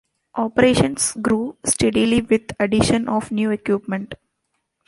Operations 0.33 1.13
grew 1.21 1.55
steadily 1.63 2.21
with 2.23 2.51
addition 2.59 3.07
of 3.07 3.29
new 3.31 3.51
equipment. 3.51 4.15